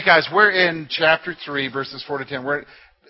[0.00, 2.42] Okay, guys, we're in chapter 3, verses 4 to 10.
[2.42, 2.64] We're,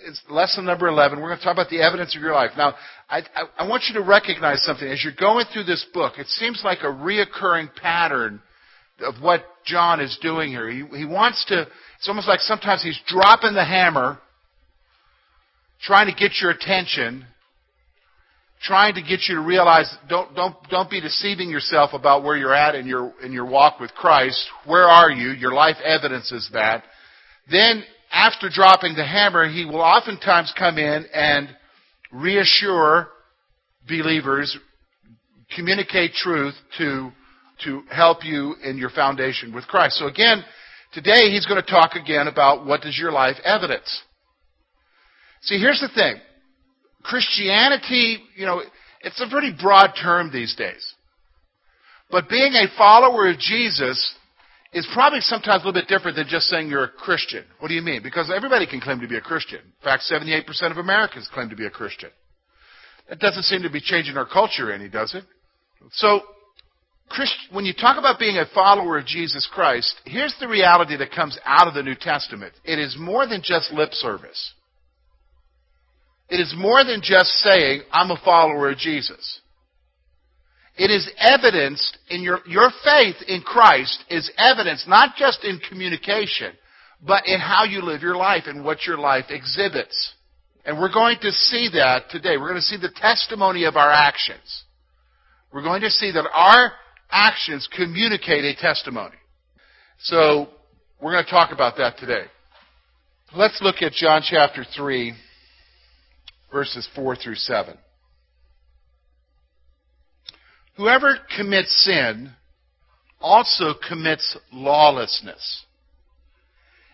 [0.04, 1.20] it's lesson number 11.
[1.20, 2.50] We're going to talk about the evidence of your life.
[2.56, 2.74] Now,
[3.08, 4.88] I, I, I want you to recognize something.
[4.88, 8.42] As you're going through this book, it seems like a reoccurring pattern
[8.98, 10.68] of what John is doing here.
[10.68, 14.18] He, he wants to, it's almost like sometimes he's dropping the hammer,
[15.82, 17.24] trying to get your attention,
[18.62, 22.54] trying to get you to realize don't don't don't be deceiving yourself about where you're
[22.54, 24.46] at in your in your walk with Christ.
[24.66, 25.30] Where are you?
[25.30, 26.84] Your life evidences that.
[27.50, 31.48] Then after dropping the hammer, he will oftentimes come in and
[32.12, 33.08] reassure
[33.88, 34.56] believers,
[35.54, 37.10] communicate truth to
[37.64, 39.96] to help you in your foundation with Christ.
[39.96, 40.44] So again,
[40.92, 44.02] today he's going to talk again about what does your life evidence.
[45.42, 46.20] See, here's the thing.
[47.02, 48.62] Christianity, you know,
[49.02, 50.94] it's a pretty broad term these days.
[52.10, 54.14] But being a follower of Jesus
[54.72, 57.44] is probably sometimes a little bit different than just saying you're a Christian.
[57.58, 58.02] What do you mean?
[58.02, 59.58] Because everybody can claim to be a Christian.
[59.58, 62.10] In fact, 78% of Americans claim to be a Christian.
[63.08, 65.24] That doesn't seem to be changing our culture any, does it?
[65.92, 66.20] So,
[67.50, 71.36] when you talk about being a follower of Jesus Christ, here's the reality that comes
[71.44, 72.52] out of the New Testament.
[72.64, 74.52] It is more than just lip service.
[76.30, 79.40] It is more than just saying, I'm a follower of Jesus.
[80.76, 86.52] It is evidenced in your, your faith in Christ is evidenced not just in communication,
[87.04, 90.14] but in how you live your life and what your life exhibits.
[90.64, 92.36] And we're going to see that today.
[92.36, 94.64] We're going to see the testimony of our actions.
[95.52, 96.72] We're going to see that our
[97.10, 99.16] actions communicate a testimony.
[99.98, 100.48] So,
[101.02, 102.24] we're going to talk about that today.
[103.34, 105.14] Let's look at John chapter 3
[106.52, 107.76] verses 4 through 7.
[110.76, 112.32] Whoever commits sin
[113.20, 115.64] also commits lawlessness.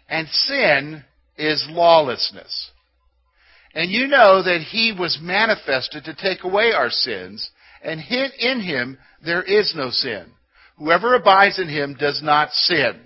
[0.08, 1.04] And sin
[1.36, 2.70] is lawlessness.
[3.74, 7.50] And you know that he was manifested to take away our sins,
[7.82, 10.32] and in him there is no sin.
[10.78, 13.00] Whoever abides in him does not sin.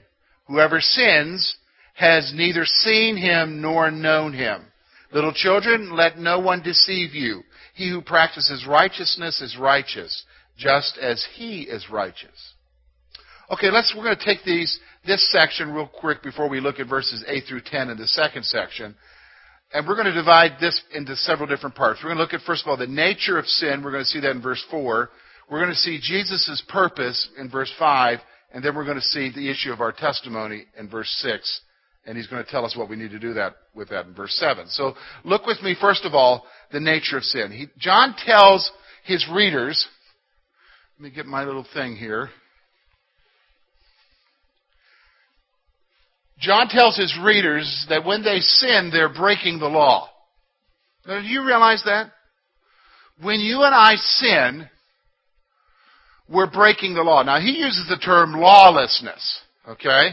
[0.47, 1.57] Whoever sins
[1.95, 4.70] has neither seen him nor known him.
[5.13, 7.43] Little children, let no one deceive you.
[7.75, 10.25] He who practices righteousness is righteous,
[10.57, 12.55] just as he is righteous.
[13.51, 16.89] Okay, let's, we're going to take these, this section real quick before we look at
[16.89, 18.95] verses 8 through 10 in the second section.
[19.75, 22.01] And we're going to divide this into several different parts.
[22.03, 23.83] We're going to look at, first of all, the nature of sin.
[23.83, 25.11] We're going to see that in verse 4.
[25.51, 28.21] We're going to see Jesus' purpose in verse 5.
[28.53, 31.63] And then we're going to see the issue of our testimony in verse 6
[32.07, 34.15] and he's going to tell us what we need to do that with that in
[34.15, 34.69] verse 7.
[34.69, 34.95] So
[35.25, 37.53] look with me, first of all, the nature of sin.
[37.53, 38.71] He, John tells
[39.05, 39.87] his readers,
[40.99, 42.31] let me get my little thing here.
[46.39, 50.09] John tells his readers that when they sin, they're breaking the law.
[51.07, 52.13] Now, do you realize that?
[53.23, 54.69] When you and I sin,
[56.29, 57.23] we're breaking the law.
[57.23, 60.11] Now, he uses the term lawlessness, okay?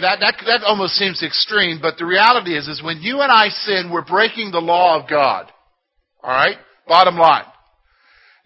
[0.00, 3.48] That, that, that almost seems extreme, but the reality is, is when you and I
[3.48, 5.50] sin, we're breaking the law of God.
[6.22, 6.56] Alright?
[6.86, 7.44] Bottom line.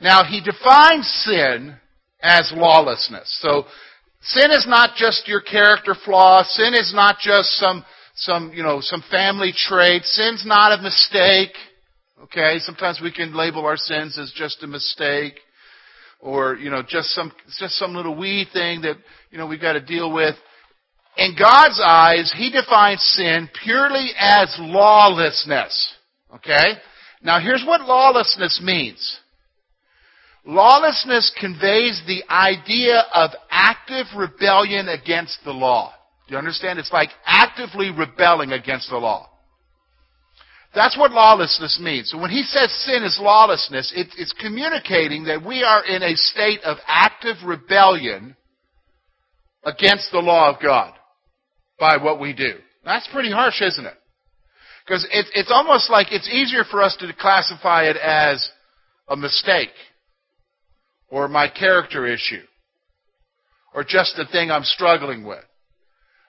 [0.00, 1.76] Now, he defines sin
[2.20, 3.38] as lawlessness.
[3.40, 3.64] So,
[4.20, 6.42] sin is not just your character flaw.
[6.44, 7.84] Sin is not just some,
[8.14, 10.04] some, you know, some family trait.
[10.04, 11.54] Sin's not a mistake.
[12.24, 12.58] Okay?
[12.58, 15.34] Sometimes we can label our sins as just a mistake.
[16.20, 18.96] Or, you know, just some, just some little wee thing that,
[19.30, 20.36] you know, we've got to deal with.
[21.16, 25.94] In God's eyes, He defines sin purely as lawlessness.
[26.34, 26.72] Okay?
[27.22, 29.18] Now here's what lawlessness means.
[30.44, 35.92] Lawlessness conveys the idea of active rebellion against the law.
[36.26, 36.78] Do you understand?
[36.78, 39.28] It's like actively rebelling against the law.
[40.74, 42.10] That's what lawlessness means.
[42.10, 46.16] So when he says sin is lawlessness, it, it's communicating that we are in a
[46.16, 48.34] state of active rebellion
[49.64, 50.94] against the law of God
[51.82, 52.52] by what we do.
[52.84, 53.94] That's pretty harsh, isn't it?
[54.86, 58.48] Because it, it's almost like it's easier for us to classify it as
[59.08, 59.74] a mistake
[61.10, 62.44] or my character issue
[63.74, 65.42] or just the thing I'm struggling with.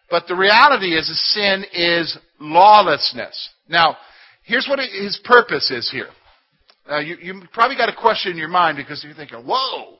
[0.09, 1.05] But the reality is,
[1.35, 3.49] sin is lawlessness.
[3.69, 3.97] Now,
[4.45, 6.09] here's what his purpose is here.
[6.89, 9.99] Now, you, you probably got a question in your mind because you're thinking, whoa,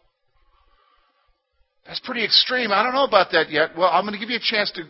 [1.85, 2.71] that's pretty extreme.
[2.71, 3.77] I don't know about that yet.
[3.77, 4.83] Well, I'm going to give you a chance to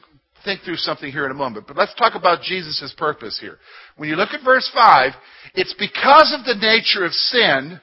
[0.43, 1.67] think through something here in a moment.
[1.67, 3.57] But let's talk about Jesus' purpose here.
[3.97, 5.11] When you look at verse 5,
[5.55, 7.79] it's because of the nature of sin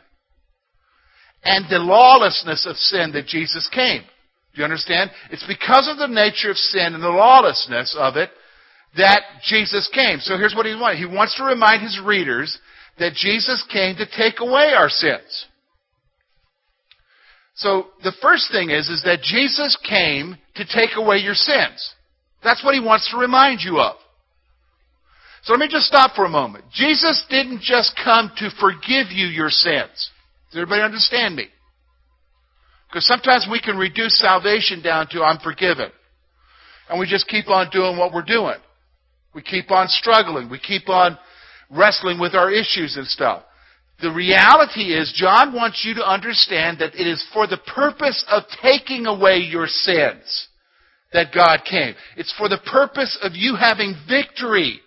[1.43, 4.03] and the lawlessness of sin that Jesus came.
[4.55, 5.11] Do you understand?
[5.31, 8.31] It's because of the nature of sin and the lawlessness of it
[8.97, 10.19] that Jesus came.
[10.21, 10.99] So here's what he wants.
[10.99, 12.59] He wants to remind his readers
[12.99, 15.47] that Jesus came to take away our sins.
[17.55, 21.95] So the first thing is, is that Jesus came to take away your sins.
[22.43, 23.97] That's what he wants to remind you of.
[25.43, 26.65] So let me just stop for a moment.
[26.73, 30.11] Jesus didn't just come to forgive you your sins.
[30.51, 31.47] Does everybody understand me?
[32.89, 35.91] Because sometimes we can reduce salvation down to I'm forgiven.
[36.89, 38.57] And we just keep on doing what we're doing.
[39.35, 40.51] We keep on struggling.
[40.51, 41.17] We keep on
[41.71, 43.45] wrestling with our issues and stuff.
[44.03, 48.43] The reality is, John wants you to understand that it is for the purpose of
[48.63, 50.49] taking away your sins
[51.13, 51.95] that God came.
[52.17, 54.81] It's for the purpose of you having victory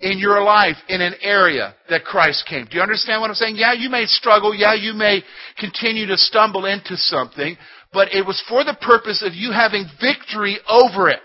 [0.00, 2.66] in your life in an area that Christ came.
[2.66, 3.56] Do you understand what I'm saying?
[3.56, 4.54] Yeah, you may struggle.
[4.54, 5.22] Yeah, you may
[5.58, 7.56] continue to stumble into something,
[7.92, 11.22] but it was for the purpose of you having victory over it.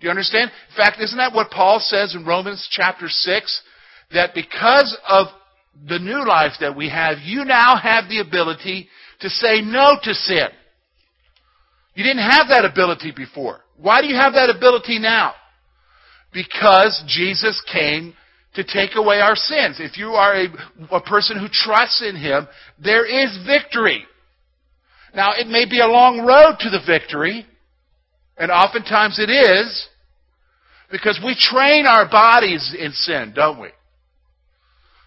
[0.00, 0.50] Do you understand?
[0.70, 3.62] In fact, isn't that what Paul says in Romans chapter 6?
[4.12, 5.28] That because of
[5.88, 8.88] the new life that we have, you now have the ability
[9.20, 10.48] to say no to sin.
[11.94, 13.60] You didn't have that ability before.
[13.76, 15.34] Why do you have that ability now?
[16.32, 18.14] Because Jesus came
[18.54, 19.76] to take away our sins.
[19.78, 20.46] If you are a,
[20.92, 22.48] a person who trusts in Him,
[22.82, 24.04] there is victory.
[25.14, 27.46] Now, it may be a long road to the victory,
[28.36, 29.88] and oftentimes it is,
[30.90, 33.68] because we train our bodies in sin, don't we?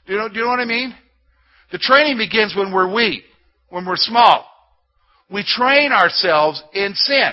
[0.05, 0.95] Do you know, do you know what I mean?
[1.71, 3.23] The training begins when we're weak,
[3.69, 4.45] when we're small.
[5.31, 7.31] We train ourselves in sin.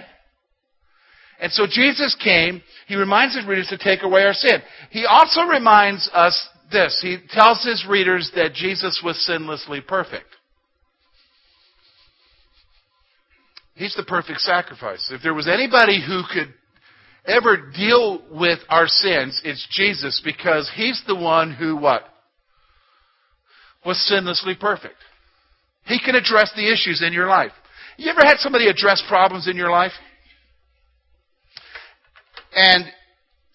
[1.40, 4.62] And so Jesus came, he reminds his readers to take away our sin.
[4.90, 6.98] He also reminds us this.
[7.02, 10.26] He tells his readers that Jesus was sinlessly perfect.
[13.74, 15.10] He's the perfect sacrifice.
[15.10, 16.54] If there was anybody who could
[17.26, 22.02] ever deal with our sins, it's Jesus because he's the one who what?
[23.84, 24.96] Was sinlessly perfect.
[25.86, 27.52] He can address the issues in your life.
[27.96, 29.92] You ever had somebody address problems in your life?
[32.54, 32.84] And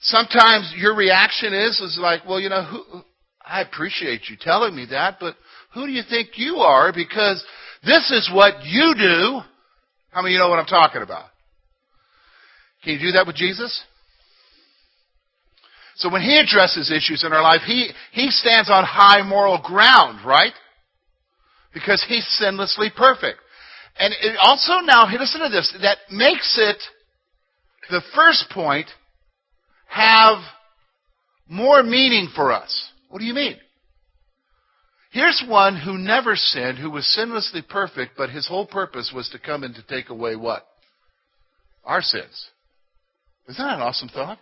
[0.02, 3.02] sometimes your reaction is is like, well, you know, who,
[3.46, 5.36] I appreciate you telling me that, but
[5.74, 6.94] who do you think you are?
[6.94, 7.44] Because
[7.84, 9.40] this is what you do.
[10.12, 11.26] How many of you know what I'm talking about?
[12.84, 13.84] Can you do that with Jesus?
[15.96, 20.26] So when he addresses issues in our life, he, he stands on high moral ground,
[20.26, 20.54] right?
[21.74, 23.40] Because he's sinlessly perfect.
[24.00, 26.78] And it also now, listen to this, that makes it
[27.92, 28.88] the first point
[29.88, 30.38] have
[31.50, 32.90] more meaning for us.
[33.10, 33.58] What do you mean?
[35.12, 39.40] Here's one who never sinned, who was sinlessly perfect, but his whole purpose was to
[39.40, 40.66] come and to take away what?
[41.84, 42.50] Our sins.
[43.50, 44.38] Isn't that an awesome thought?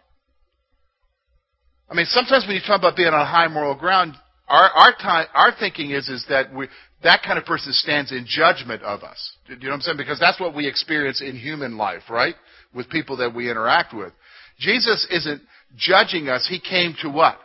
[1.90, 4.14] I mean, sometimes when you talk about being on high moral ground,
[4.48, 6.68] our our, time, our thinking is is that we,
[7.04, 9.36] that kind of person stands in judgment of us.
[9.48, 9.98] Do you know what I'm saying?
[9.98, 12.36] Because that's what we experience in human life, right?
[12.74, 14.14] With people that we interact with.
[14.60, 15.42] Jesus isn't
[15.76, 16.48] judging us.
[16.50, 17.38] He came to what?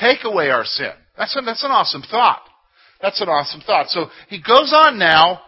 [0.00, 0.92] Take away our sin.
[1.16, 2.42] That's, a, that's an awesome thought.
[3.00, 3.88] That's an awesome thought.
[3.88, 5.40] So he goes on now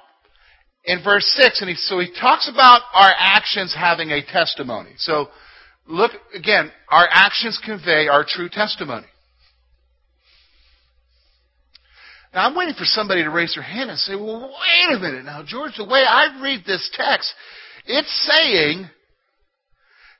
[0.85, 4.93] in verse 6, and he, so he talks about our actions having a testimony.
[4.99, 5.29] So
[5.87, 9.07] look, again, our actions convey our true testimony.
[12.39, 15.25] Now, I'm waiting for somebody to raise their hand and say, well, wait a minute
[15.25, 17.35] now, George, the way I read this text,
[17.85, 18.89] it's saying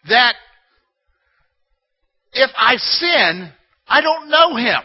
[0.09, 0.35] that
[2.33, 3.53] if I sin,
[3.87, 4.81] I don't know him.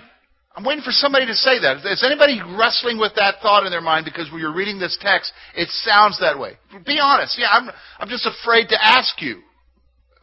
[0.56, 1.84] I'm waiting for somebody to say that.
[1.84, 5.34] Is anybody wrestling with that thought in their mind because when you're reading this text,
[5.56, 6.52] it sounds that way?
[6.86, 7.40] Be honest.
[7.40, 9.42] Yeah, I'm, I'm just afraid to ask you.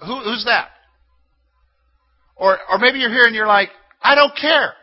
[0.07, 0.69] Who, who's that?
[2.37, 4.75] Or, or maybe you're here and you're like, I don't care.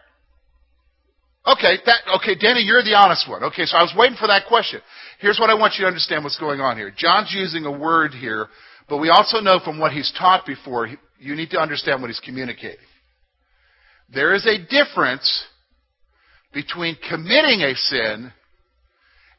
[1.47, 3.43] Okay, that, okay, Danny, you're the honest one.
[3.45, 4.81] Okay, so I was waiting for that question.
[5.19, 6.91] Here's what I want you to understand what's going on here.
[6.95, 8.47] John's using a word here,
[8.89, 10.89] but we also know from what he's taught before,
[11.19, 12.85] you need to understand what he's communicating.
[14.13, 15.45] There is a difference
[16.53, 18.33] between committing a sin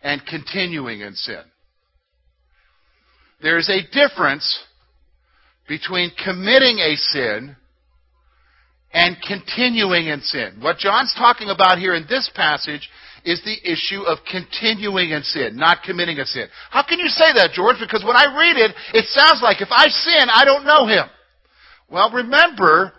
[0.02, 1.42] and continuing in sin.
[3.42, 4.58] There is a difference
[5.68, 7.56] between committing a sin
[8.92, 10.58] and continuing in sin.
[10.60, 12.88] What John's talking about here in this passage
[13.24, 16.46] is the issue of continuing in sin, not committing a sin.
[16.70, 17.76] How can you say that, George?
[17.80, 21.06] Because when I read it, it sounds like if I sin, I don't know him.
[21.90, 22.92] Well, remember,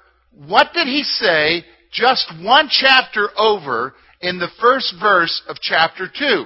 [0.48, 6.46] what did he say just one chapter over in the first verse of chapter 2?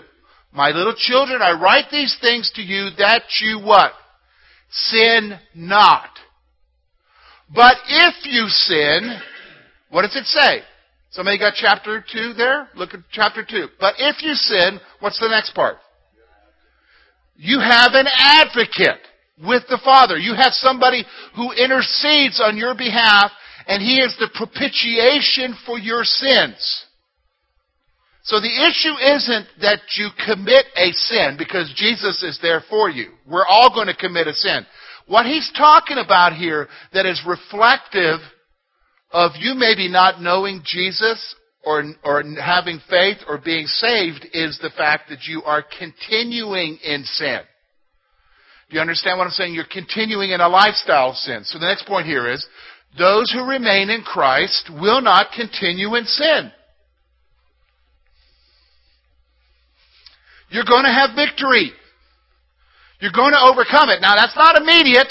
[0.54, 3.92] My little children, I write these things to you that you what?
[4.70, 6.10] Sin not.
[7.54, 9.20] But if you sin,
[9.94, 10.62] what does it say?
[11.12, 12.68] Somebody got chapter 2 there?
[12.76, 13.68] Look at chapter 2.
[13.80, 15.78] But if you sin, what's the next part?
[17.36, 19.02] You have an advocate
[19.38, 20.18] with the Father.
[20.18, 23.32] You have somebody who intercedes on your behalf,
[23.68, 26.86] and He is the propitiation for your sins.
[28.24, 33.12] So the issue isn't that you commit a sin because Jesus is there for you.
[33.30, 34.66] We're all going to commit a sin.
[35.06, 38.22] What he's talking about here that is reflective
[39.14, 44.72] of you maybe not knowing Jesus or, or having faith or being saved is the
[44.76, 47.40] fact that you are continuing in sin.
[48.70, 49.54] Do you understand what I'm saying?
[49.54, 51.44] You're continuing in a lifestyle of sin.
[51.44, 52.46] So the next point here is,
[52.98, 56.52] those who remain in Christ will not continue in sin.
[60.50, 61.72] You're going to have victory.
[63.00, 64.02] You're going to overcome it.
[64.02, 65.08] Now that's not immediate.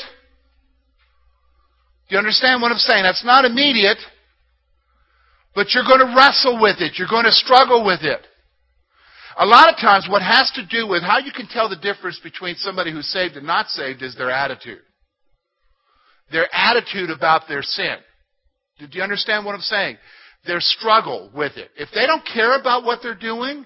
[2.12, 3.04] You understand what I'm saying?
[3.04, 3.96] That's not immediate.
[5.54, 6.98] But you're going to wrestle with it.
[6.98, 8.20] You're going to struggle with it.
[9.38, 12.20] A lot of times what has to do with how you can tell the difference
[12.22, 14.82] between somebody who's saved and not saved is their attitude.
[16.30, 17.96] Their attitude about their sin.
[18.78, 19.96] Do you understand what I'm saying?
[20.46, 21.70] Their struggle with it.
[21.78, 23.64] If they don't care about what they're doing,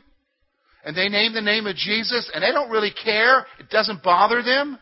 [0.84, 4.40] and they name the name of Jesus, and they don't really care, it doesn't bother
[4.40, 4.78] them,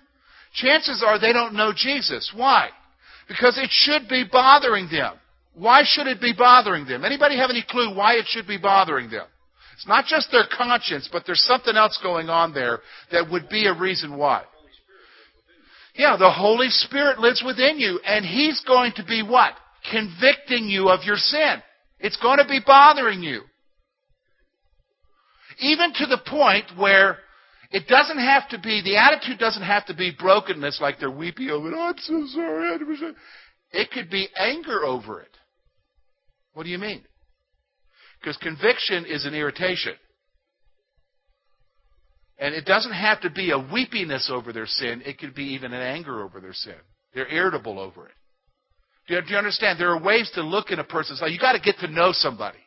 [0.53, 2.31] chances are they don't know Jesus.
[2.37, 2.69] Why?
[3.29, 5.15] Because it should be bothering them.
[5.55, 7.05] Why should it be bothering them?
[7.05, 9.27] Anybody have any clue why it should be bothering them?
[9.75, 13.67] It's not just their conscience, but there's something else going on there that would be
[13.67, 14.43] a reason why.
[15.95, 19.55] Yeah, the Holy Spirit lives within you, and He's going to be what?
[19.91, 21.63] Convicting you of your sin.
[22.01, 23.43] It's going to be bothering you.
[25.61, 27.19] Even to the point where
[27.75, 31.51] it doesn't have to be, the attitude doesn't have to be brokenness like they're weepy
[31.51, 31.75] over it.
[31.77, 32.79] Oh, I'm so sorry.
[33.73, 35.37] It could be anger over it.
[36.53, 37.03] What do you mean?
[38.21, 39.95] Because conviction is an irritation.
[42.39, 45.03] And it doesn't have to be a weepiness over their sin.
[45.05, 46.77] It could be even an anger over their sin.
[47.13, 48.15] They're irritable over it.
[49.09, 49.81] Do you, do you understand?
[49.81, 51.33] There are ways to look in a person's life.
[51.33, 52.59] You got to get to know somebody.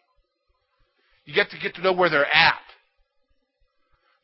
[1.23, 2.59] You get to get to know where they're at.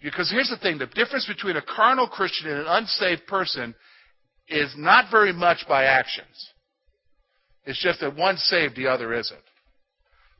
[0.03, 3.73] Because here's the thing the difference between a carnal Christian and an unsaved person
[4.49, 6.51] is not very much by actions.
[7.65, 9.39] It's just that one's saved, the other isn't.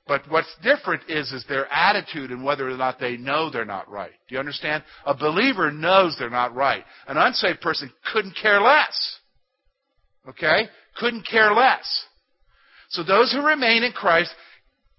[0.06, 3.90] But what's different is, is their attitude and whether or not they know they're not
[3.90, 4.12] right.
[4.28, 4.84] Do you understand?
[5.06, 6.84] A believer knows they're not right.
[7.08, 9.18] An unsaved person couldn't care less.
[10.28, 10.68] Okay?
[10.98, 12.06] Couldn't care less.
[12.90, 14.36] So those who remain in Christ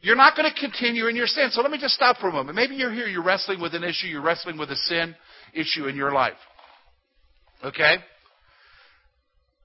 [0.04, 1.48] you're not going to continue in your sin.
[1.50, 2.54] So let me just stop for a moment.
[2.56, 5.16] Maybe you're here, you're wrestling with an issue, you're wrestling with a sin
[5.54, 6.36] issue in your life.
[7.64, 7.96] Okay?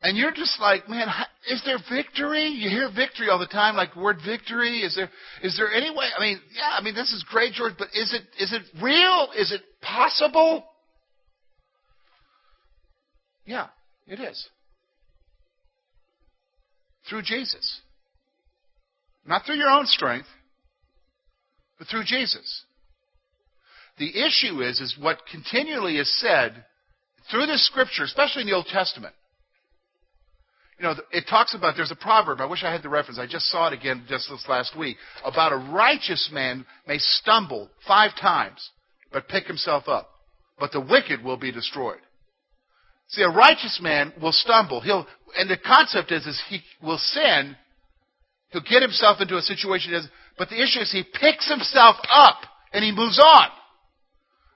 [0.02, 1.10] And you're just like, man,
[1.50, 2.46] is there victory?
[2.46, 4.80] You hear victory all the time, like word victory.
[4.80, 5.10] Is there
[5.44, 6.06] is there any way?
[6.18, 9.28] I mean, yeah, I mean this is great, George, but is it is it real?
[9.38, 10.64] Is it possible?
[13.46, 13.68] Yeah,
[14.08, 14.48] it is.
[17.10, 17.82] Through Jesus.
[19.30, 20.28] Not through your own strength,
[21.78, 22.64] but through Jesus.
[24.00, 26.66] The issue is, is what continually is said
[27.30, 29.14] through this scripture, especially in the Old Testament.
[30.80, 33.28] You know, it talks about, there's a proverb, I wish I had the reference, I
[33.28, 38.12] just saw it again just this last week, about a righteous man may stumble five
[38.20, 38.68] times,
[39.12, 40.10] but pick himself up.
[40.58, 42.00] But the wicked will be destroyed.
[43.10, 44.82] See, a righteous man will stumble.
[44.82, 45.06] He'll,
[45.38, 47.56] and the concept is, is he will sin,
[48.52, 49.94] He'll get himself into a situation,
[50.38, 52.38] but the issue is he picks himself up
[52.74, 53.48] and he moves on.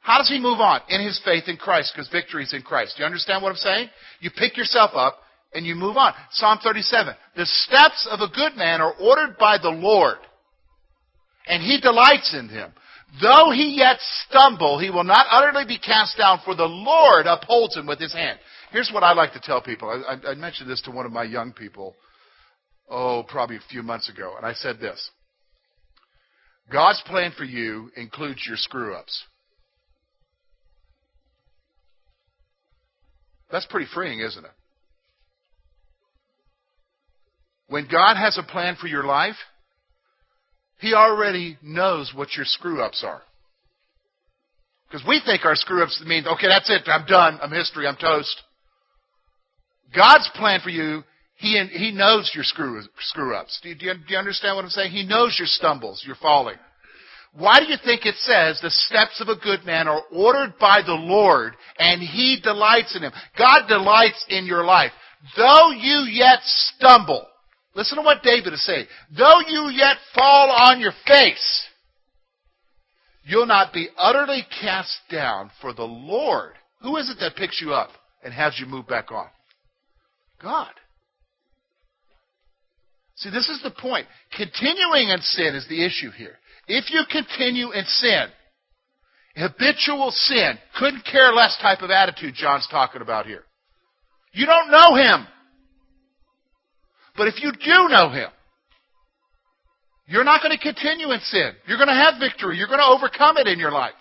[0.01, 0.81] How does he move on?
[0.89, 2.95] In his faith in Christ, because victory is in Christ.
[2.97, 3.89] Do you understand what I'm saying?
[4.19, 5.19] You pick yourself up
[5.53, 6.13] and you move on.
[6.31, 7.13] Psalm 37.
[7.35, 10.17] The steps of a good man are ordered by the Lord,
[11.47, 12.73] and he delights in him.
[13.21, 13.97] Though he yet
[14.27, 18.13] stumble, he will not utterly be cast down, for the Lord upholds him with his
[18.13, 18.39] hand.
[18.71, 19.87] Here's what I like to tell people.
[19.87, 21.95] I, I, I mentioned this to one of my young people
[22.89, 25.09] oh, probably a few months ago, and I said this
[26.71, 29.23] God's plan for you includes your screw ups.
[33.51, 34.51] That's pretty freeing, isn't it?
[37.67, 39.35] When God has a plan for your life,
[40.79, 43.21] He already knows what your screw ups are.
[44.89, 47.95] Because we think our screw ups mean, okay, that's it, I'm done, I'm history, I'm
[47.95, 48.41] toast.
[49.95, 51.03] God's plan for you
[51.35, 53.59] he, he knows your screw, screw ups.
[53.61, 54.91] Do you, do, you, do you understand what I'm saying?
[54.91, 56.57] He knows your stumbles, your falling.
[57.35, 60.81] Why do you think it says the steps of a good man are ordered by
[60.85, 63.11] the Lord and he delights in him?
[63.37, 64.91] God delights in your life.
[65.35, 67.25] Though you yet stumble,
[67.75, 68.85] listen to what David is saying.
[69.17, 71.65] Though you yet fall on your face,
[73.23, 76.53] you'll not be utterly cast down for the Lord.
[76.81, 77.89] Who is it that picks you up
[78.23, 79.27] and has you move back on?
[80.39, 80.71] God.
[83.23, 84.05] See, this is the point.
[84.35, 86.35] Continuing in sin is the issue here.
[86.67, 88.25] If you continue in sin,
[89.37, 93.43] habitual sin, couldn't care less type of attitude John's talking about here.
[94.33, 95.25] You don't know him.
[97.15, 98.29] But if you do know him,
[100.05, 101.53] you're not going to continue in sin.
[101.65, 102.57] You're going to have victory.
[102.57, 103.93] You're going to overcome it in your life.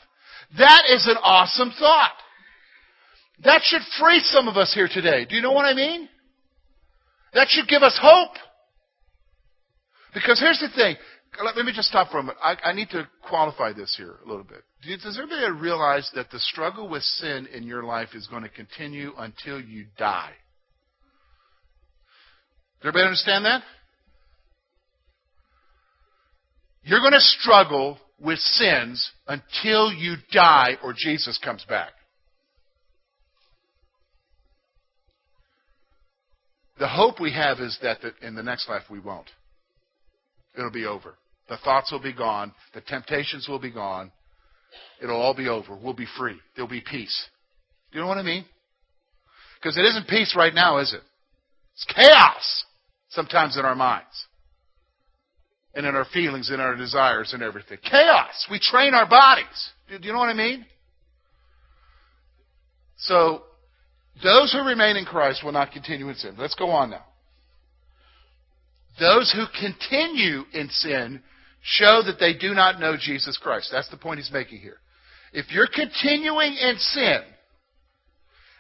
[0.59, 2.13] That is an awesome thought.
[3.45, 5.27] That should free some of us here today.
[5.29, 6.09] Do you know what I mean?
[7.35, 8.35] That should give us hope.
[10.15, 10.97] Because here's the thing.
[11.43, 12.37] Let me just stop for a minute.
[12.43, 14.63] I, I need to qualify this here a little bit.
[15.03, 19.13] Does everybody realize that the struggle with sin in your life is going to continue
[19.17, 20.33] until you die?
[22.81, 23.63] Does everybody understand that?
[26.85, 31.93] You're going to struggle with sins until you die or Jesus comes back.
[36.79, 39.31] The hope we have is that in the next life we won't.
[40.57, 41.15] It'll be over.
[41.49, 42.53] The thoughts will be gone.
[42.75, 44.13] The temptations will be gone.
[45.03, 45.77] It'll all be over.
[45.77, 46.37] We'll be free.
[46.55, 47.29] There'll be peace.
[47.91, 48.45] Do you know what I mean?
[49.61, 51.03] Because it isn't peace right now, is it?
[51.75, 52.65] It's chaos
[53.11, 54.27] sometimes in our minds
[55.75, 57.79] and in our feelings and our desires and everything.
[57.83, 58.47] Chaos.
[58.51, 59.47] We train our bodies.
[59.89, 60.65] Do you know what I mean?
[62.97, 63.43] So,
[64.23, 66.35] those who remain in Christ will not continue in sin.
[66.39, 67.05] Let's go on now.
[69.01, 71.23] Those who continue in sin
[71.63, 73.71] show that they do not know Jesus Christ.
[73.73, 74.79] That's the point he's making here.
[75.33, 77.23] If you're continuing in sin,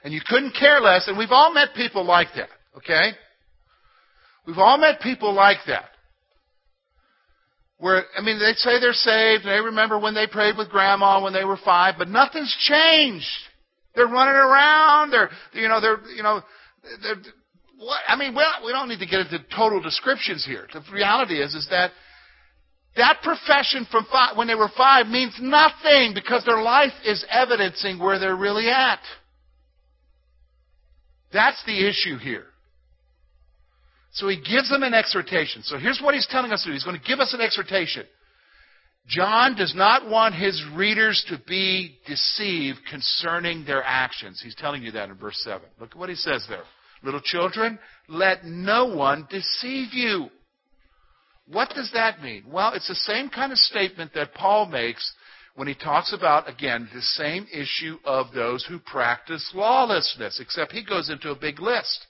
[0.05, 3.11] and you couldn't care less, and we've all met people like that, okay?
[4.47, 5.91] We've all met people like that.
[7.79, 11.23] Where, I mean, they say they're saved, and they remember when they prayed with grandma
[11.23, 13.27] when they were five, but nothing's changed.
[13.95, 16.41] They're running around, they're, you know, they're, you know,
[17.03, 17.17] they're,
[17.83, 20.67] what, I mean, well, we don't need to get into total descriptions here.
[20.73, 21.91] The reality is, is that
[22.97, 27.99] that profession from five, when they were five means nothing because their life is evidencing
[27.99, 29.01] where they're really at.
[31.33, 32.45] That's the issue here.
[34.13, 35.63] So he gives them an exhortation.
[35.63, 36.75] So here's what he's telling us to do.
[36.75, 38.05] He's going to give us an exhortation.
[39.09, 44.41] John does not want his readers to be deceived concerning their actions.
[44.45, 45.63] He's telling you that in verse 7.
[45.81, 46.63] Look at what he says there.
[47.03, 50.29] Little children, let no one deceive you.
[51.47, 52.45] What does that mean?
[52.49, 55.13] Well, it's the same kind of statement that Paul makes
[55.55, 60.85] when he talks about, again, the same issue of those who practice lawlessness, except he
[60.85, 62.07] goes into a big list.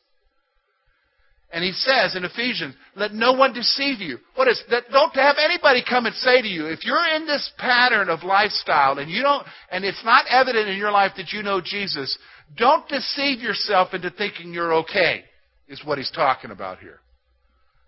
[1.52, 4.18] And he says in Ephesians, let no one deceive you.
[4.37, 4.85] What is that?
[4.90, 8.98] Don't have anybody come and say to you, if you're in this pattern of lifestyle
[8.98, 12.16] and you don't, and it's not evident in your life that you know Jesus,
[12.57, 15.25] don't deceive yourself into thinking you're okay,
[15.69, 17.01] is what he's talking about here.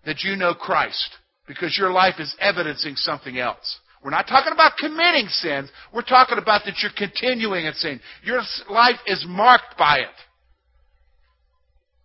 [0.05, 1.09] That you know Christ,
[1.47, 3.79] because your life is evidencing something else.
[4.03, 5.71] We're not talking about committing sins.
[5.93, 7.99] We're talking about that you're continuing in sin.
[8.23, 10.15] Your life is marked by it.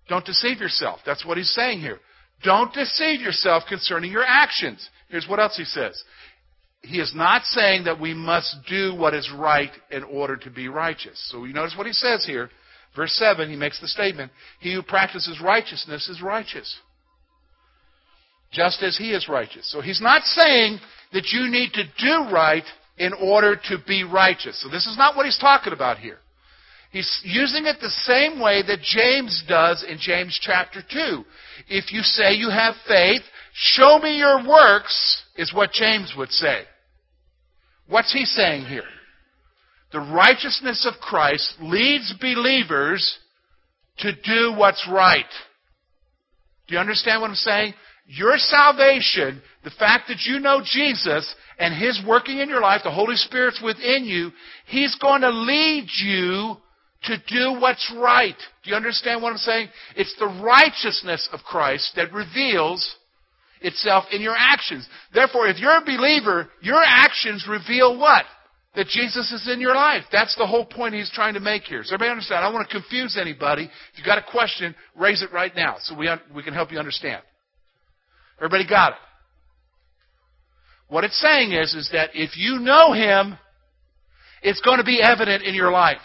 [0.09, 1.01] Don't deceive yourself.
[1.05, 1.99] That's what he's saying here.
[2.43, 4.89] Don't deceive yourself concerning your actions.
[5.09, 6.03] Here's what else he says
[6.83, 10.69] he is not saying that we must do what is right in order to be
[10.69, 11.21] righteous.
[11.31, 12.51] So you notice what he says here.
[12.97, 16.77] Verse 7, he makes the statement He who practices righteousness is righteous,
[18.51, 19.71] just as he is righteous.
[19.71, 20.81] So he's not saying
[21.13, 22.65] that you need to do right
[22.99, 24.61] in order to be righteous.
[24.61, 26.19] So this is not what he's talking about here.
[26.91, 31.25] He's using it the same way that James does in James chapter 2.
[31.69, 36.63] If you say you have faith, show me your works, is what James would say.
[37.89, 38.85] What's he saying here?
[39.93, 43.19] The righteousness of Christ leads believers
[43.99, 45.25] to do what's right.
[46.69, 47.75] Do you understand what I'm saying?
[48.07, 52.91] Your salvation, the fact that you know Jesus and His working in your life, the
[52.91, 54.31] Holy Spirit's within you,
[54.67, 56.57] He's going to lead you
[57.05, 58.37] to do what's right.
[58.63, 59.69] Do you understand what I'm saying?
[59.97, 62.97] It's the righteousness of Christ that reveals
[63.61, 64.89] itself in your actions.
[65.13, 68.25] Therefore, if you're a believer, your actions reveal what?
[68.77, 70.05] That Jesus is in your life.
[70.13, 71.83] That's the whole point he's trying to make here.
[71.83, 72.39] So everybody understand?
[72.39, 73.65] I don't want to confuse anybody.
[73.65, 76.71] If you've got a question, raise it right now so we, un- we can help
[76.71, 77.23] you understand.
[78.39, 78.99] Everybody got it?
[80.89, 83.39] What it's saying is, is that if you know Him,
[84.43, 85.99] it's going to be evident in your life.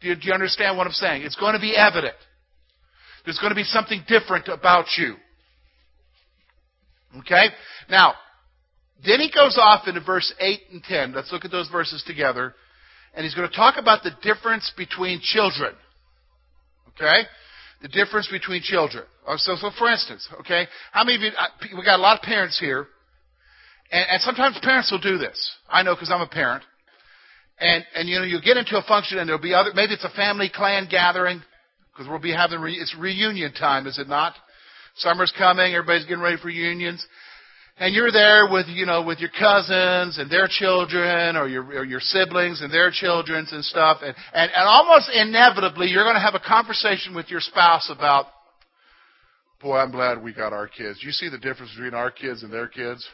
[0.00, 1.22] Do you, do you understand what I'm saying?
[1.22, 2.14] It's going to be evident.
[3.24, 5.14] There's going to be something different about you.
[7.18, 7.46] Okay?
[7.88, 8.14] Now,
[9.04, 11.12] then he goes off into verse 8 and 10.
[11.12, 12.54] Let's look at those verses together.
[13.14, 15.74] And he's going to talk about the difference between children.
[16.88, 17.22] Okay?
[17.82, 19.04] The difference between children.
[19.26, 22.18] Oh, so, so for instance, okay, how many of you, uh, we got a lot
[22.18, 22.86] of parents here,
[23.90, 25.56] and, and sometimes parents will do this.
[25.68, 26.62] I know because I'm a parent.
[27.58, 30.04] And, and you know, you get into a function and there'll be other, maybe it's
[30.04, 31.42] a family clan gathering,
[31.92, 34.34] because we'll be having, re, it's reunion time, is it not?
[35.00, 37.04] Summer's coming, everybody's getting ready for reunions.
[37.78, 41.84] And you're there with, you know, with your cousins and their children or your, or
[41.84, 43.98] your siblings and their children and stuff.
[44.02, 48.26] And, and, and almost inevitably, you're going to have a conversation with your spouse about,
[49.62, 51.00] boy, I'm glad we got our kids.
[51.02, 53.06] You see the difference between our kids and their kids?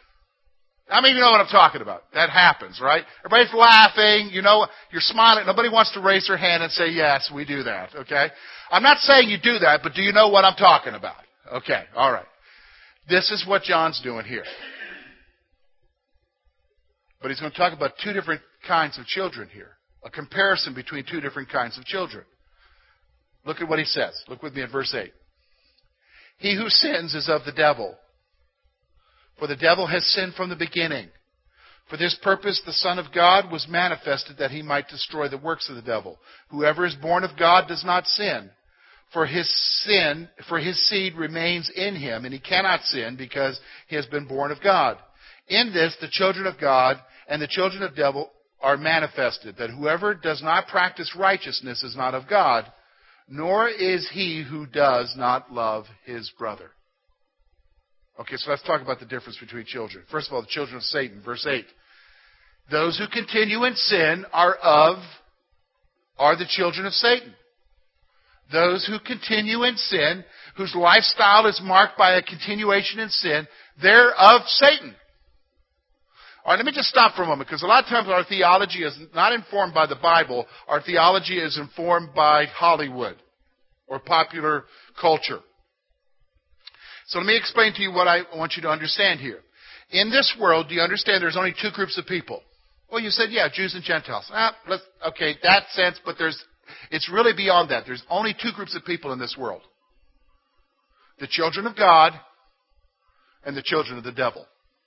[0.89, 2.03] I mean, you know what I'm talking about.
[2.15, 3.05] That happens, right?
[3.25, 5.47] Everybody's laughing, you know, you're smiling.
[5.47, 8.29] Nobody wants to raise their hand and say, yes, we do that, okay?
[8.71, 11.26] I'm not saying you do that, but do you know what I'm talking about?
[11.53, 12.27] Okay, alright.
[13.09, 14.45] This is what John's doing here.
[17.23, 19.71] But he's going to talk about two different kinds of children here.
[20.05, 22.25] A comparison between two different kinds of children.
[23.45, 24.13] Look at what he says.
[24.29, 25.13] Look with me at verse 8.
[26.39, 27.97] He who sins is of the devil
[29.39, 31.09] for the devil has sinned from the beginning.
[31.91, 35.69] For this purpose the Son of God was manifested that he might destroy the works
[35.69, 36.19] of the devil.
[36.51, 38.51] Whoever is born of God does not sin.
[39.13, 39.49] For his
[39.85, 44.27] sin, for his seed remains in him, and he cannot sin because he has been
[44.27, 44.99] born of God.
[45.49, 50.15] In this the children of God and the children of devil are manifested, that whoever
[50.15, 52.71] does not practice righteousness is not of God,
[53.29, 56.71] nor is he who does not love his brother.
[58.19, 60.05] Okay, so let's talk about the difference between children.
[60.11, 61.65] First of all, the children of Satan, verse 8.
[62.71, 64.99] Those who continue in sin are of,
[66.19, 67.35] are the children of Satan.
[68.53, 70.25] Those who continue in sin,
[70.57, 73.47] whose lifestyle is marked by a continuation in sin,
[73.83, 74.95] they're of Satan.
[76.45, 78.25] All right, let me just stop for a moment because a lot of times our
[78.25, 80.47] theology is not informed by the Bible.
[80.69, 83.17] Our theology is informed by Hollywood
[83.89, 84.65] or popular
[85.01, 85.41] culture.
[87.09, 89.41] So let me explain to you what I want you to understand here.
[89.91, 92.43] In this world, do you understand there's only two groups of people?
[92.91, 94.31] Well, you said, yeah, Jews and Gentiles.
[94.33, 94.57] Ah,
[95.09, 96.45] okay, that sense, but there's,
[96.91, 97.85] it's really beyond that.
[97.87, 99.63] There's only two groups of people in this world.
[101.19, 102.13] The children of God
[103.45, 104.45] and the children of the devil.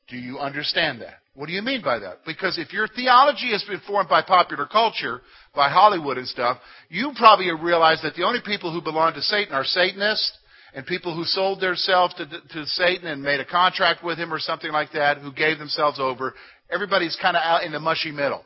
[0.09, 1.15] Do you understand that?
[1.35, 2.25] What do you mean by that?
[2.25, 5.21] Because if your theology has been formed by popular culture,
[5.55, 6.57] by Hollywood and stuff,
[6.89, 10.37] you probably have realized that the only people who belong to Satan are Satanists
[10.73, 14.39] and people who sold themselves to, to Satan and made a contract with him or
[14.39, 16.33] something like that, who gave themselves over,
[16.71, 18.43] everybody's kind of out in the mushy middle.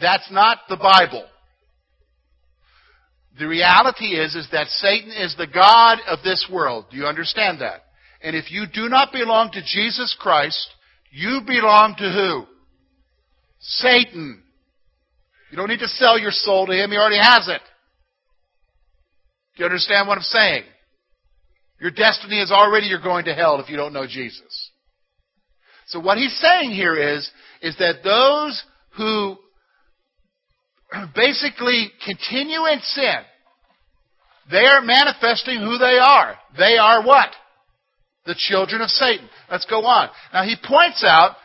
[0.00, 1.26] That's not the Bible.
[3.38, 6.86] The reality is, is that Satan is the God of this world.
[6.90, 7.82] Do you understand that?
[8.22, 10.68] And if you do not belong to Jesus Christ,
[11.10, 12.46] you belong to who?
[13.60, 14.42] Satan.
[15.50, 16.90] You don't need to sell your soul to him.
[16.90, 17.60] He already has it.
[19.56, 20.64] Do you understand what I'm saying?
[21.80, 24.70] Your destiny is already you're going to hell if you don't know Jesus.
[25.88, 28.62] So what he's saying here is, is that those
[28.96, 29.36] who
[31.14, 33.20] basically continue in sin,
[34.50, 36.36] they are manifesting who they are.
[36.56, 37.28] They are what?
[38.26, 39.28] The children of Satan.
[39.50, 40.10] Let's go on.
[40.32, 41.36] Now he points out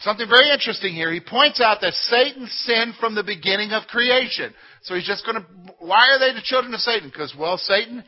[0.00, 1.12] something very interesting here.
[1.12, 4.54] He points out that Satan sinned from the beginning of creation.
[4.82, 5.46] So he's just going to,
[5.80, 7.08] why are they the children of Satan?
[7.08, 8.04] Because, well, Satan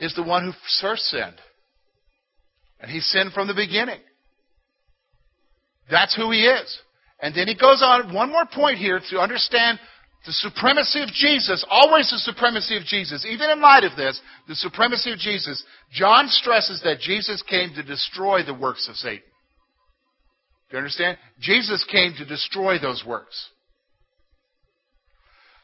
[0.00, 1.40] is the one who first sinned.
[2.80, 4.00] And he sinned from the beginning.
[5.90, 6.78] That's who he is.
[7.22, 9.78] And then he goes on, one more point here to understand
[10.26, 13.24] the supremacy of Jesus, always the supremacy of Jesus.
[13.28, 17.82] Even in light of this, the supremacy of Jesus, John stresses that Jesus came to
[17.82, 19.22] destroy the works of Satan.
[20.70, 21.16] Do you understand?
[21.40, 23.50] Jesus came to destroy those works.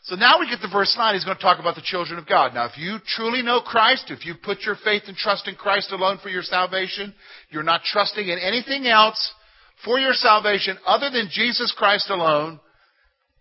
[0.05, 1.15] So now we get to verse 9.
[1.15, 2.55] He's going to talk about the children of God.
[2.55, 5.93] Now, if you truly know Christ, if you put your faith and trust in Christ
[5.93, 7.15] alone for your salvation,
[7.51, 9.33] you're not trusting in anything else
[9.85, 12.61] for your salvation other than Jesus Christ alone,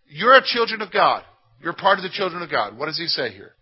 [0.07, 1.23] you're a children of God.
[1.61, 2.77] You're part of the children of God.
[2.77, 3.53] What does he say here?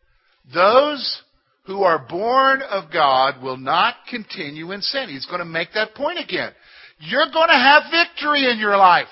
[0.53, 1.21] Those
[1.65, 5.09] who are born of God will not continue in sin.
[5.09, 6.51] He's going to make that point again.
[6.99, 9.07] You're going to have victory in your life.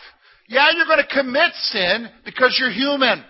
[0.47, 3.23] Yeah, you're going to commit sin because you're human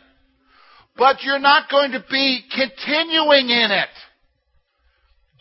[0.98, 3.89] but you're not going to be continuing in it.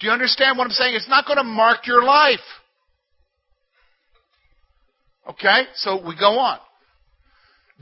[0.00, 0.94] Do you understand what I'm saying?
[0.94, 2.40] It's not going to mark your life.
[5.28, 5.62] Okay?
[5.74, 6.58] So we go on.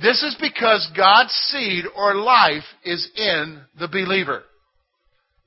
[0.00, 4.42] This is because God's seed or life is in the believer.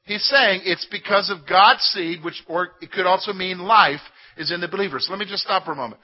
[0.05, 4.01] He's saying it's because of God's seed, which, or it could also mean life,
[4.37, 4.99] is in the believer.
[4.99, 6.01] So let me just stop for a moment.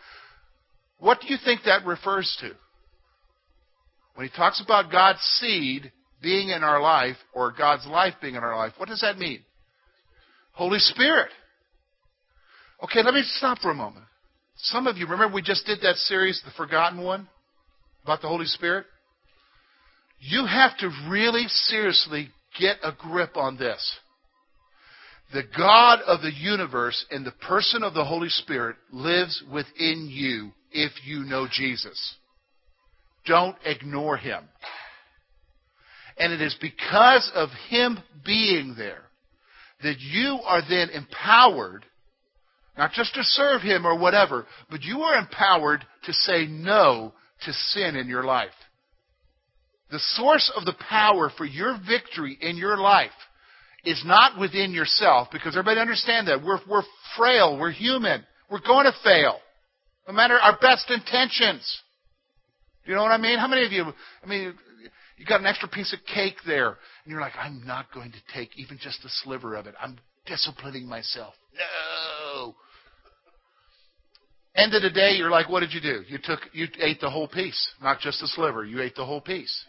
[0.99, 2.52] What do you think that refers to?
[4.15, 8.43] When he talks about God's seed being in our life, or God's life being in
[8.43, 9.41] our life, what does that mean?
[10.52, 11.30] Holy Spirit.
[12.84, 14.06] Okay, let me stop for a moment.
[14.63, 17.28] Some of you remember we just did that series, The Forgotten One,
[18.04, 18.86] about the Holy Spirit?
[20.19, 24.00] You have to really seriously get a grip on this.
[25.32, 30.52] The God of the universe in the person of the Holy Spirit lives within you
[30.72, 32.15] if you know Jesus.
[33.26, 34.43] Don't ignore him.
[36.17, 39.04] And it is because of him being there
[39.84, 41.86] that you are then empowered,
[42.80, 47.12] not just to serve him or whatever, but you are empowered to say no
[47.42, 48.56] to sin in your life.
[49.92, 53.12] The source of the power for your victory in your life
[53.84, 56.42] is not within yourself, because everybody understand that.
[56.42, 56.84] We're, we're
[57.18, 59.39] frail, we're human, we're going to fail.
[60.08, 61.82] No matter our best intentions.
[62.86, 63.39] Do you know what I mean?
[63.39, 63.84] How many of you,
[64.24, 64.54] I mean,
[65.18, 68.20] you got an extra piece of cake there, and you're like, I'm not going to
[68.34, 69.76] take even just a sliver of it.
[69.82, 71.34] I'm disciplining myself.
[71.54, 72.56] No.
[74.56, 76.04] End of the day, you're like, what did you do?
[76.08, 78.66] You took, you ate the whole piece, not just a sliver.
[78.66, 79.66] You ate the whole piece.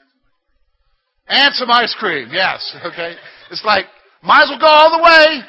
[1.29, 3.15] And some ice cream, yes, okay?
[3.51, 3.85] It's like,
[4.23, 5.43] might as well go all the way.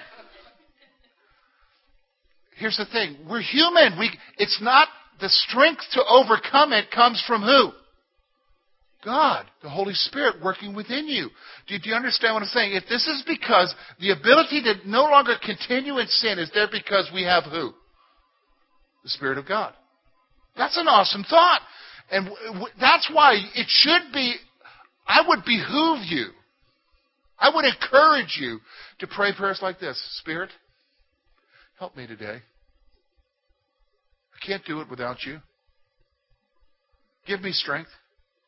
[2.58, 3.18] Here's the thing.
[3.28, 3.98] We're human.
[3.98, 4.88] We, it's not
[5.20, 7.72] the strength to overcome it comes from who?
[9.04, 11.30] God, the Holy Spirit working within you.
[11.68, 12.74] Do, do, you understand what I'm saying?
[12.74, 17.10] If this is because the ability to no longer continue in sin is there because
[17.12, 17.74] we have who?
[19.04, 19.74] The Spirit of God.
[20.58, 21.62] That's an awesome thought.
[22.12, 22.30] And
[22.80, 24.36] that's why it should be,
[25.08, 26.28] I would behoove you.
[27.40, 28.60] I would encourage you
[29.00, 30.50] to pray prayers like this Spirit,
[31.80, 32.42] help me today.
[34.36, 35.40] I can't do it without you.
[37.26, 37.90] Give me strength.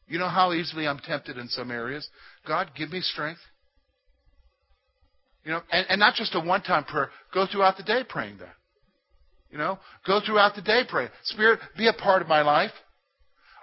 [0.08, 2.08] You know how easily I'm tempted in some areas.
[2.48, 3.40] God, give me strength.
[5.46, 7.10] You know, and, and not just a one time prayer.
[7.34, 8.56] Go throughout the day praying that.
[9.54, 11.12] You know, go throughout the day praying.
[11.26, 12.72] Spirit, be a part of my life.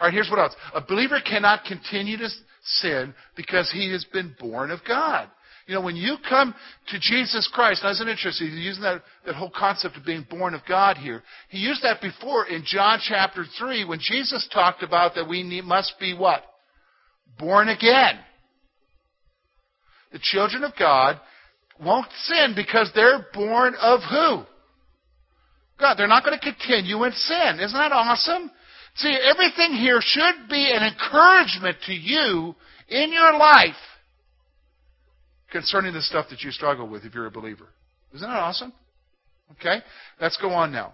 [0.01, 0.55] All right, here's what else.
[0.73, 2.29] A believer cannot continue to
[2.63, 5.29] sin because he has been born of God.
[5.67, 6.55] You know, when you come
[6.89, 8.51] to Jesus Christ, now isn't it interesting?
[8.51, 11.25] He's using that, that whole concept of being born of God here.
[11.49, 15.65] He used that before in John chapter 3 when Jesus talked about that we need,
[15.65, 16.45] must be what?
[17.37, 18.21] Born again.
[20.13, 21.21] The children of God
[21.85, 24.45] won't sin because they're born of who?
[25.81, 25.97] God.
[25.97, 27.61] They're not going to continue in sin.
[27.61, 28.51] Isn't that awesome?
[28.97, 32.55] See, everything here should be an encouragement to you
[32.89, 33.75] in your life
[35.51, 37.69] concerning the stuff that you struggle with if you're a believer.
[38.15, 38.73] Isn't that awesome?
[39.53, 39.79] Okay?
[40.21, 40.93] Let's go on now.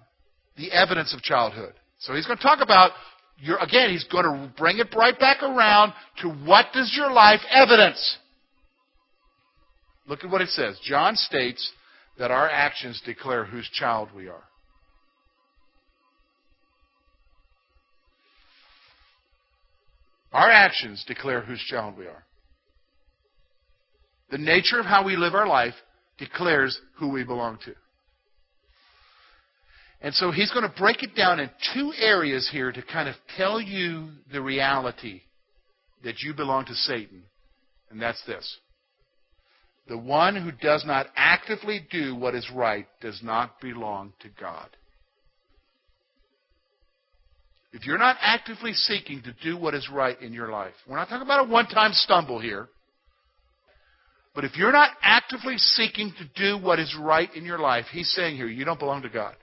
[0.56, 1.74] The evidence of childhood.
[1.98, 2.92] So he's going to talk about
[3.38, 7.40] your, again, he's going to bring it right back around to what does your life
[7.50, 8.18] evidence?
[10.06, 10.78] Look at what it says.
[10.82, 11.72] John states
[12.18, 14.42] that our actions declare whose child we are.
[20.32, 22.24] Our actions declare whose child we are.
[24.30, 25.74] The nature of how we live our life
[26.18, 27.74] declares who we belong to.
[30.00, 33.14] And so he's going to break it down in two areas here to kind of
[33.36, 35.22] tell you the reality
[36.04, 37.22] that you belong to Satan.
[37.90, 38.58] And that's this.
[39.88, 44.68] The one who does not actively do what is right does not belong to God.
[47.76, 51.10] If you're not actively seeking to do what is right in your life, we're not
[51.10, 52.68] talking about a one time stumble here.
[54.34, 58.10] But if you're not actively seeking to do what is right in your life, he's
[58.12, 59.34] saying here, you don't belong to God.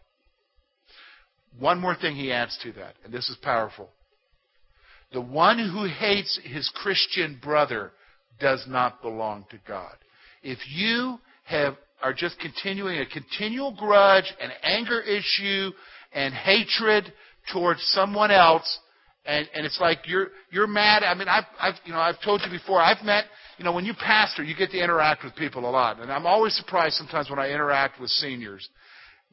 [1.60, 3.92] One more thing he adds to that, and this is powerful.
[5.12, 7.92] The one who hates his Christian brother
[8.40, 9.94] does not belong to God.
[10.42, 15.72] If you have are just continuing a continual grudge, an anger issue,
[16.14, 17.14] and hatred
[17.52, 18.80] towards someone else,
[19.26, 21.04] and, and it's like you're you're mad.
[21.04, 22.80] I mean, I've, I've you know I've told you before.
[22.80, 23.26] I've met
[23.58, 26.00] you know, when you pastor, you get to interact with people a lot.
[26.00, 28.68] And I'm always surprised sometimes when I interact with seniors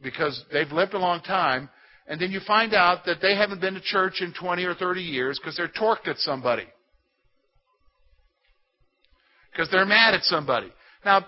[0.03, 1.69] because they've lived a long time.
[2.07, 5.01] And then you find out that they haven't been to church in 20 or 30
[5.01, 6.67] years because they're torqued at somebody.
[9.53, 10.73] Because they're mad at somebody.
[11.05, 11.27] Now,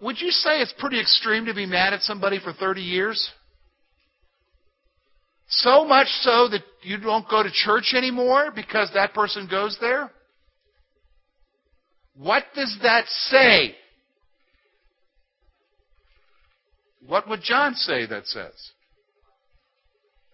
[0.00, 3.30] would you say it's pretty extreme to be mad at somebody for 30 years?
[5.56, 10.10] So much so that you don't go to church anymore because that person goes there?
[12.16, 13.74] What does that say?
[17.06, 18.54] What would John say that says?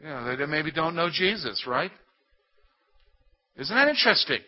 [0.03, 1.91] Yeah, they maybe don't know Jesus, right?
[3.57, 4.41] Isn't that interesting?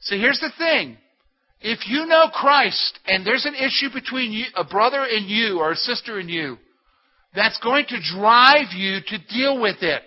[0.00, 0.96] See, here's the thing.
[1.60, 5.72] If you know Christ and there's an issue between you, a brother and you or
[5.72, 6.56] a sister and you,
[7.38, 10.02] that's going to drive you to deal with it.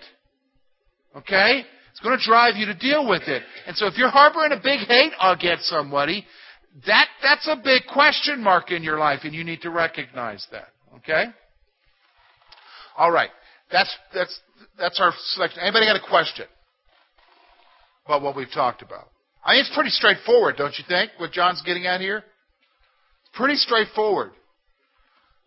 [1.15, 1.63] Okay?
[1.91, 3.41] It's going to drive you to deal with it.
[3.65, 6.25] And so if you're harboring a big hate against somebody,
[6.85, 10.67] that, that's a big question mark in your life, and you need to recognize that.
[10.97, 11.25] Okay?
[12.97, 13.29] All right.
[13.71, 14.37] That's, that's,
[14.77, 15.61] that's our selection.
[15.61, 16.45] Anybody got a question
[18.05, 19.07] about what we've talked about?
[19.43, 22.23] I mean, it's pretty straightforward, don't you think, what John's getting at here?
[23.33, 24.31] Pretty straightforward.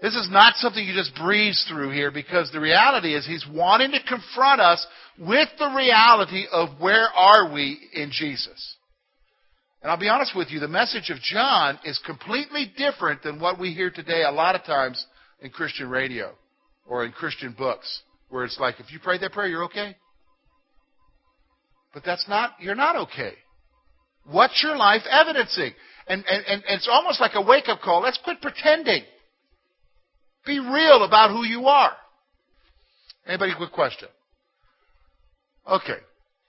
[0.01, 3.93] This is not something you just breeze through here because the reality is he's wanting
[3.93, 4.85] to confront us
[5.19, 8.77] with the reality of where are we in Jesus.
[9.83, 13.61] And I'll be honest with you, the message of John is completely different than what
[13.61, 15.05] we hear today a lot of times
[15.41, 16.33] in Christian radio
[16.87, 19.95] or in Christian books, where it's like, if you pray that prayer, you're okay.
[21.93, 23.33] But that's not, you're not okay.
[24.25, 25.73] What's your life evidencing?
[26.09, 28.01] And, and, and it's almost like a wake up call.
[28.01, 29.03] Let's quit pretending.
[30.47, 31.93] Be real about who you are.
[33.27, 34.09] Anybody quick question?
[35.71, 35.99] Okay.